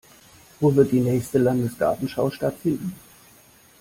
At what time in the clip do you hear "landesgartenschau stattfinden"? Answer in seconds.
1.37-2.95